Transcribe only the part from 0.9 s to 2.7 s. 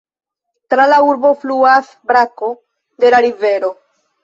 la urbo fluas brako